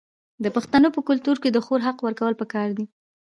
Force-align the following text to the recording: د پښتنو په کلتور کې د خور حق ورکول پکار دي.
د 0.43 0.45
پښتنو 0.55 0.87
په 0.95 1.01
کلتور 1.09 1.35
کې 1.43 1.49
د 1.51 1.57
خور 1.65 1.79
حق 1.87 1.97
ورکول 2.01 2.33
پکار 2.41 2.67
دي. 2.77 2.85